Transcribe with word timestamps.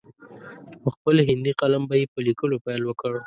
په 0.81 0.89
خپل 0.95 1.15
هندي 1.27 1.53
قلم 1.61 1.83
به 1.89 1.95
یې 1.99 2.05
په 2.13 2.19
لیکلو 2.27 2.55
پیل 2.65 2.81
وکړ. 2.85 3.13